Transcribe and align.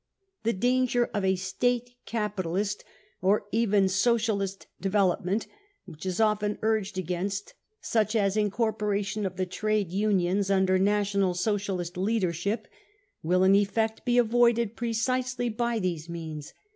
The 0.41 0.53
danger 0.53 1.11
of 1.13 1.23
a 1.23 1.35
State 1.35 1.91
capitalist 2.07 2.83
or 3.21 3.45
even 3.51 3.87
socialistic 3.87 4.67
development, 4.81 5.45
which 5.85 6.07
is 6.07 6.19
often 6.19 6.57
urged 6.63 6.97
against 6.97 7.53
such 7.81 8.15
an 8.15 8.31
incorporation 8.35 9.27
of 9.27 9.35
the 9.37 9.45
trade 9.45 9.91
unions 9.91 10.49
under 10.49 10.79
National 10.79 11.35
Socialist 11.35 11.97
leadership, 11.97 12.67
will 13.21 13.43
in 13.43 13.63
fact 13.63 14.03
be 14.03 14.17
avoided 14.17 14.75
precisely 14.75 15.49
by 15.49 15.77
these 15.77 16.09
means. 16.09 16.51